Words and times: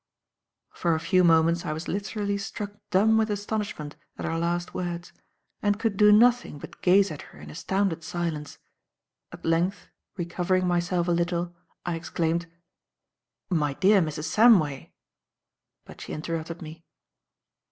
For 0.71 0.95
a 0.95 0.99
few 0.99 1.23
moments 1.23 1.63
I 1.63 1.73
was 1.73 1.87
literally 1.87 2.35
struck 2.35 2.71
dumb 2.89 3.19
with 3.19 3.29
astonishment 3.29 3.95
at 4.17 4.25
her 4.25 4.35
last 4.39 4.73
words, 4.73 5.13
and 5.61 5.79
could 5.79 5.95
do 5.95 6.11
nothing 6.11 6.57
but 6.57 6.81
gaze 6.81 7.11
at 7.11 7.21
her 7.21 7.39
in 7.39 7.51
astounded 7.51 8.03
silence. 8.03 8.57
At 9.31 9.45
length, 9.45 9.89
recovering 10.17 10.65
myself 10.65 11.07
a 11.07 11.11
little, 11.11 11.55
I 11.85 11.93
exclaimed: 11.93 12.47
"My 13.51 13.75
dear 13.75 14.01
Mrs. 14.01 14.23
Samway," 14.35 14.89
but 15.85 16.01
she 16.01 16.13
interrupted 16.13 16.63
me. 16.63 16.83